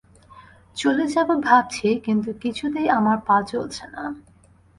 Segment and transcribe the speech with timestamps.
[0.77, 4.03] চলে যাব ভাবছি, কিন্তু কিছুতেই আমার পা চলছে না।